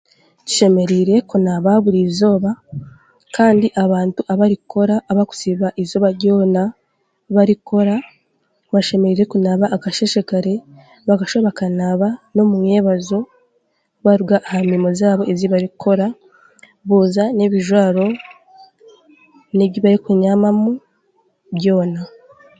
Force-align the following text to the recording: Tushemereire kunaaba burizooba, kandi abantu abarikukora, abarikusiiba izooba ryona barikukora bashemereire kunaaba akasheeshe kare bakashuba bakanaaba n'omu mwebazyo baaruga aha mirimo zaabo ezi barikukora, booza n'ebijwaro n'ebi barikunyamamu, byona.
Tushemereire 0.45 1.15
kunaaba 1.29 1.71
burizooba, 1.83 2.51
kandi 3.35 3.67
abantu 3.83 4.19
abarikukora, 4.33 4.95
abarikusiiba 5.11 5.67
izooba 5.81 6.09
ryona 6.17 6.63
barikukora 7.35 7.95
bashemereire 8.73 9.23
kunaaba 9.31 9.65
akasheeshe 9.75 10.21
kare 10.29 10.53
bakashuba 11.07 11.43
bakanaaba 11.47 12.07
n'omu 12.33 12.55
mwebazyo 12.61 13.19
baaruga 14.03 14.35
aha 14.47 14.59
mirimo 14.67 14.89
zaabo 14.99 15.23
ezi 15.31 15.45
barikukora, 15.53 16.05
booza 16.87 17.23
n'ebijwaro 17.35 18.05
n'ebi 19.55 19.77
barikunyamamu, 19.85 20.71
byona. 21.55 22.01